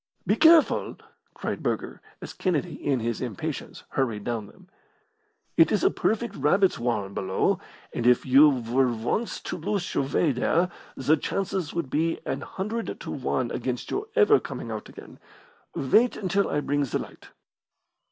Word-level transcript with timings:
"Be 0.25 0.35
careful!" 0.35 0.97
cried 1.35 1.61
Burger, 1.61 2.01
as 2.23 2.33
Kennedy, 2.33 2.73
in 2.73 3.01
his 3.01 3.21
impatience, 3.21 3.83
hurried 3.89 4.23
down 4.23 4.47
them. 4.47 4.67
"It 5.57 5.71
is 5.71 5.83
a 5.83 5.91
perfect 5.91 6.35
rabbits' 6.35 6.79
warren 6.79 7.13
below, 7.13 7.59
and 7.93 8.07
if 8.07 8.25
you 8.25 8.49
were 8.49 8.91
once 8.91 9.39
to 9.41 9.57
lose 9.57 9.93
your 9.93 10.05
way 10.07 10.31
there, 10.31 10.71
the 10.97 11.17
chances 11.17 11.71
would 11.75 11.91
be 11.91 12.19
a 12.25 12.35
hundred 12.43 12.99
to 12.99 13.11
one 13.11 13.51
against 13.51 13.91
your 13.91 14.07
ever 14.15 14.39
coming 14.39 14.71
out 14.71 14.89
again. 14.89 15.19
Wait 15.75 16.17
until 16.17 16.49
I 16.49 16.61
bring 16.61 16.81
the 16.83 16.97
light." 16.97 17.29